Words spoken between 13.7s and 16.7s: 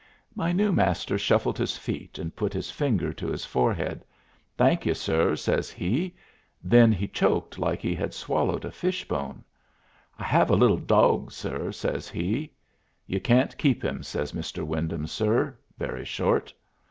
him," says "Mr. Wyndham, sir," very short.